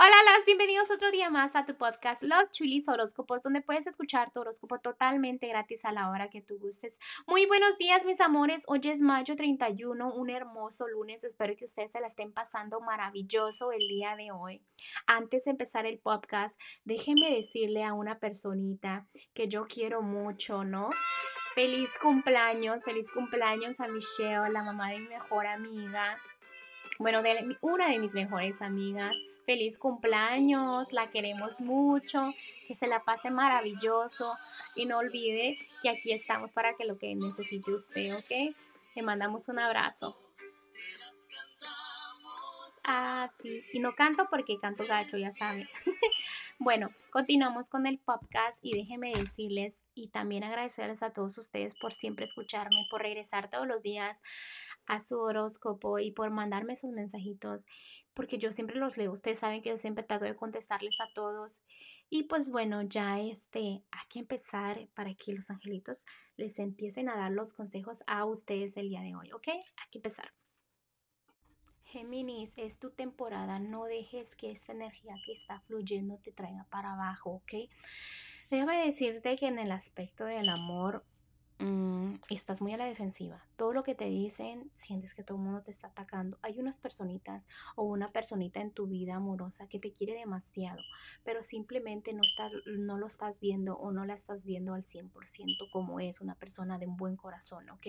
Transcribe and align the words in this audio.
Hola, 0.00 0.14
las 0.36 0.46
bienvenidos 0.46 0.92
otro 0.92 1.10
día 1.10 1.28
más 1.28 1.56
a 1.56 1.66
tu 1.66 1.74
podcast 1.76 2.22
Love 2.22 2.52
Chulis 2.52 2.88
Horóscopos, 2.88 3.42
donde 3.42 3.62
puedes 3.62 3.88
escuchar 3.88 4.30
tu 4.30 4.38
horóscopo 4.38 4.78
totalmente 4.78 5.48
gratis 5.48 5.84
a 5.84 5.90
la 5.90 6.08
hora 6.08 6.30
que 6.30 6.40
tú 6.40 6.56
gustes. 6.56 7.00
Muy 7.26 7.46
buenos 7.46 7.78
días, 7.78 8.04
mis 8.04 8.20
amores. 8.20 8.62
Hoy 8.68 8.78
es 8.84 9.02
mayo 9.02 9.34
31, 9.34 10.14
un 10.14 10.30
hermoso 10.30 10.86
lunes. 10.86 11.24
Espero 11.24 11.56
que 11.56 11.64
ustedes 11.64 11.90
se 11.90 12.00
la 12.00 12.06
estén 12.06 12.32
pasando 12.32 12.80
maravilloso 12.80 13.72
el 13.72 13.88
día 13.88 14.14
de 14.14 14.30
hoy. 14.30 14.62
Antes 15.08 15.46
de 15.46 15.50
empezar 15.50 15.84
el 15.84 15.98
podcast, 15.98 16.60
déjenme 16.84 17.34
decirle 17.34 17.82
a 17.82 17.92
una 17.92 18.20
personita 18.20 19.08
que 19.34 19.48
yo 19.48 19.66
quiero 19.66 20.00
mucho, 20.00 20.62
¿no? 20.62 20.90
Feliz 21.56 21.98
cumpleaños, 22.00 22.84
feliz 22.84 23.10
cumpleaños 23.10 23.80
a 23.80 23.88
Michelle, 23.88 24.48
la 24.52 24.62
mamá 24.62 24.92
de 24.92 25.00
mi 25.00 25.08
mejor 25.08 25.48
amiga. 25.48 26.16
Bueno, 26.98 27.22
de 27.22 27.56
una 27.60 27.88
de 27.88 27.98
mis 27.98 28.14
mejores 28.14 28.60
amigas 28.60 29.16
feliz 29.46 29.78
cumpleaños, 29.78 30.92
la 30.92 31.10
queremos 31.10 31.62
mucho, 31.62 32.34
que 32.66 32.74
se 32.74 32.86
la 32.86 33.04
pase 33.04 33.30
maravilloso 33.30 34.34
y 34.74 34.84
no 34.84 34.98
olvide 34.98 35.56
que 35.80 35.88
aquí 35.88 36.12
estamos 36.12 36.52
para 36.52 36.74
que 36.74 36.84
lo 36.84 36.98
que 36.98 37.14
necesite 37.14 37.72
usted, 37.72 38.14
¿ok? 38.14 38.54
Le 38.94 39.02
mandamos 39.02 39.48
un 39.48 39.58
abrazo. 39.58 40.18
Ah, 42.84 43.30
sí. 43.40 43.62
Y 43.72 43.78
no 43.78 43.94
canto 43.94 44.26
porque 44.28 44.58
canto 44.58 44.84
gacho, 44.86 45.16
ya 45.16 45.30
saben. 45.30 45.68
bueno, 46.58 46.90
continuamos 47.10 47.70
con 47.70 47.86
el 47.86 47.98
podcast 47.98 48.58
y 48.60 48.76
déjenme 48.76 49.12
decirles 49.12 49.78
y 49.98 50.08
también 50.08 50.44
agradecerles 50.44 51.02
a 51.02 51.12
todos 51.12 51.36
ustedes 51.38 51.74
por 51.74 51.92
siempre 51.92 52.24
escucharme, 52.24 52.86
por 52.90 53.02
regresar 53.02 53.50
todos 53.50 53.66
los 53.66 53.82
días 53.82 54.20
a 54.86 55.00
su 55.00 55.18
horóscopo 55.18 55.98
y 55.98 56.12
por 56.12 56.30
mandarme 56.30 56.76
sus 56.76 56.90
mensajitos, 56.90 57.66
porque 58.14 58.38
yo 58.38 58.52
siempre 58.52 58.76
los 58.76 58.96
leo. 58.96 59.12
Ustedes 59.12 59.40
saben 59.40 59.60
que 59.60 59.70
yo 59.70 59.76
siempre 59.76 60.04
trato 60.04 60.24
de 60.24 60.36
contestarles 60.36 61.00
a 61.00 61.12
todos. 61.12 61.60
Y 62.10 62.24
pues 62.24 62.50
bueno, 62.50 62.82
ya 62.82 63.20
este, 63.20 63.58
hay 63.90 64.08
que 64.08 64.20
empezar 64.20 64.88
para 64.94 65.14
que 65.14 65.34
los 65.34 65.50
angelitos 65.50 66.04
les 66.36 66.58
empiecen 66.58 67.08
a 67.08 67.16
dar 67.16 67.32
los 67.32 67.52
consejos 67.52 68.02
a 68.06 68.24
ustedes 68.24 68.76
el 68.76 68.88
día 68.88 69.02
de 69.02 69.14
hoy, 69.14 69.32
¿ok? 69.32 69.48
Hay 69.48 69.90
que 69.90 69.98
empezar. 69.98 70.32
Géminis, 71.84 72.52
es 72.56 72.78
tu 72.78 72.90
temporada, 72.90 73.58
no 73.58 73.84
dejes 73.84 74.36
que 74.36 74.50
esta 74.50 74.72
energía 74.72 75.14
que 75.24 75.32
está 75.32 75.60
fluyendo 75.60 76.18
te 76.18 76.32
traiga 76.32 76.66
para 76.70 76.92
abajo, 76.92 77.30
¿ok? 77.30 77.52
Déjame 78.50 78.82
decirte 78.82 79.36
que 79.36 79.46
en 79.46 79.58
el 79.58 79.70
aspecto 79.70 80.24
del 80.24 80.48
amor 80.48 81.04
mm, 81.58 82.14
estás 82.30 82.62
muy 82.62 82.72
a 82.72 82.78
la 82.78 82.86
defensiva. 82.86 83.44
Todo 83.58 83.74
lo 83.74 83.82
que 83.82 83.94
te 83.94 84.06
dicen, 84.06 84.70
sientes 84.72 85.14
que 85.14 85.22
todo 85.22 85.36
el 85.36 85.44
mundo 85.44 85.62
te 85.62 85.70
está 85.70 85.88
atacando. 85.88 86.38
Hay 86.40 86.58
unas 86.58 86.78
personitas 86.78 87.46
o 87.76 87.82
una 87.82 88.10
personita 88.10 88.60
en 88.62 88.70
tu 88.70 88.86
vida 88.86 89.16
amorosa 89.16 89.68
que 89.68 89.78
te 89.78 89.92
quiere 89.92 90.14
demasiado, 90.14 90.80
pero 91.24 91.42
simplemente 91.42 92.14
no, 92.14 92.22
estás, 92.22 92.52
no 92.64 92.96
lo 92.96 93.06
estás 93.06 93.38
viendo 93.38 93.76
o 93.76 93.92
no 93.92 94.06
la 94.06 94.14
estás 94.14 94.46
viendo 94.46 94.72
al 94.72 94.84
100% 94.84 95.70
como 95.70 96.00
es 96.00 96.22
una 96.22 96.34
persona 96.34 96.78
de 96.78 96.86
un 96.86 96.96
buen 96.96 97.16
corazón, 97.16 97.68
¿ok? 97.68 97.86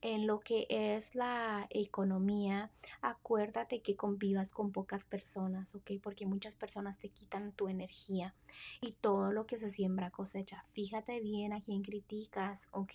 En 0.00 0.26
lo 0.26 0.40
que 0.40 0.66
es 0.68 1.14
la 1.14 1.66
economía, 1.70 2.70
acuérdate 3.00 3.80
que 3.82 3.96
convivas 3.96 4.52
con 4.52 4.70
pocas 4.70 5.04
personas, 5.04 5.74
¿ok? 5.74 5.92
Porque 6.02 6.26
muchas 6.26 6.54
personas 6.54 6.98
te 6.98 7.08
quitan 7.08 7.52
tu 7.52 7.68
energía 7.68 8.34
y 8.80 8.92
todo 8.92 9.32
lo 9.32 9.46
que 9.46 9.56
se 9.56 9.70
siembra 9.70 10.10
cosecha. 10.10 10.64
Fíjate 10.72 11.20
bien 11.20 11.52
a 11.52 11.60
quién 11.60 11.82
criticas, 11.82 12.68
¿ok? 12.72 12.94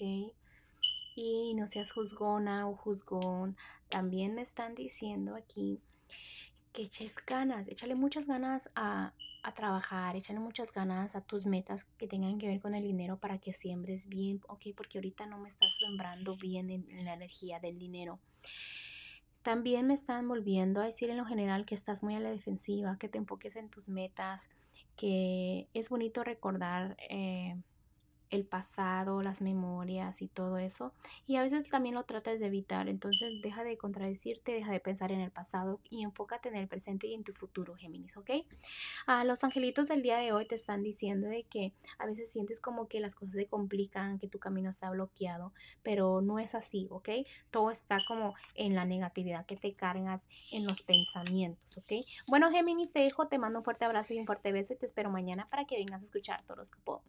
Y 1.15 1.53
no 1.55 1.67
seas 1.67 1.91
juzgona 1.91 2.67
o 2.67 2.75
juzgón. 2.75 3.57
También 3.89 4.33
me 4.33 4.41
están 4.41 4.73
diciendo 4.73 5.35
aquí 5.35 5.79
que 6.73 6.81
eches 6.81 7.15
ganas, 7.25 7.67
échale 7.67 7.95
muchas 7.95 8.27
ganas 8.27 8.67
a, 8.75 9.13
a 9.43 9.53
trabajar, 9.53 10.15
échale 10.15 10.39
muchas 10.39 10.71
ganas 10.71 11.15
a 11.15 11.21
tus 11.21 11.45
metas 11.45 11.83
que 11.97 12.07
tengan 12.07 12.39
que 12.39 12.47
ver 12.47 12.61
con 12.61 12.75
el 12.75 12.83
dinero 12.83 13.17
para 13.17 13.37
que 13.37 13.51
siembres 13.51 14.07
bien, 14.07 14.41
ok, 14.47 14.67
porque 14.75 14.97
ahorita 14.97 15.25
no 15.25 15.37
me 15.37 15.49
estás 15.49 15.77
sembrando 15.77 16.37
bien 16.37 16.69
en, 16.69 17.05
la 17.05 17.13
energía 17.13 17.59
del 17.59 17.77
dinero. 17.77 18.19
También 19.41 19.85
me 19.85 19.93
están 19.93 20.27
volviendo 20.29 20.81
a 20.81 20.85
decir 20.85 21.09
en 21.09 21.17
lo 21.17 21.25
general 21.25 21.65
que 21.65 21.75
estás 21.75 22.01
muy 22.01 22.15
a 22.15 22.21
la 22.21 22.31
defensiva, 22.31 22.97
que 22.97 23.09
te 23.09 23.17
enfoques 23.17 23.57
en 23.57 23.69
tus 23.69 23.89
metas, 23.89 24.47
que 24.95 25.67
es 25.73 25.89
bonito 25.89 26.23
recordar 26.23 26.95
eh, 27.09 27.57
el 28.33 28.45
pasado, 28.45 29.21
las 29.21 29.41
memorias 29.41 30.21
y 30.21 30.27
todo 30.27 30.57
eso. 30.57 30.93
Y 31.27 31.35
a 31.35 31.41
veces 31.41 31.69
también 31.69 31.95
lo 31.95 32.03
tratas 32.03 32.39
de 32.39 32.47
evitar. 32.47 32.89
Entonces 32.89 33.41
deja 33.41 33.63
de 33.63 33.77
contradecirte, 33.77 34.53
deja 34.53 34.71
de 34.71 34.79
pensar 34.79 35.11
en 35.11 35.19
el 35.19 35.31
pasado 35.31 35.79
y 35.89 36.03
enfócate 36.03 36.49
en 36.49 36.55
el 36.55 36.67
presente 36.67 37.07
y 37.07 37.13
en 37.13 37.23
tu 37.23 37.33
futuro, 37.33 37.75
Géminis, 37.75 38.17
¿ok? 38.17 38.31
a 39.05 39.23
los 39.23 39.43
angelitos 39.43 39.87
del 39.87 40.01
día 40.01 40.17
de 40.17 40.31
hoy 40.31 40.47
te 40.47 40.55
están 40.55 40.81
diciendo 40.81 41.27
de 41.27 41.43
que 41.43 41.73
a 41.97 42.05
veces 42.05 42.31
sientes 42.31 42.59
como 42.59 42.87
que 42.87 42.99
las 42.99 43.15
cosas 43.15 43.33
se 43.33 43.47
complican, 43.47 44.19
que 44.19 44.27
tu 44.27 44.39
camino 44.39 44.69
está 44.69 44.89
bloqueado, 44.89 45.53
pero 45.81 46.21
no 46.21 46.39
es 46.39 46.55
así, 46.55 46.87
¿ok? 46.89 47.09
Todo 47.51 47.71
está 47.71 47.99
como 48.07 48.33
en 48.55 48.75
la 48.75 48.85
negatividad 48.85 49.45
que 49.45 49.57
te 49.57 49.73
cargas 49.73 50.25
en 50.51 50.65
los 50.65 50.81
pensamientos, 50.81 51.77
¿ok? 51.77 52.05
Bueno, 52.27 52.51
Géminis, 52.51 52.93
te 52.93 52.99
dejo, 52.99 53.27
te 53.27 53.37
mando 53.37 53.59
un 53.59 53.65
fuerte 53.65 53.85
abrazo 53.85 54.13
y 54.13 54.19
un 54.19 54.25
fuerte 54.25 54.51
beso 54.51 54.73
y 54.73 54.77
te 54.77 54.85
espero 54.85 55.09
mañana 55.09 55.47
para 55.47 55.65
que 55.65 55.77
vengas 55.77 56.01
a 56.01 56.05
escuchar 56.05 56.43
horóscopo. 56.49 57.03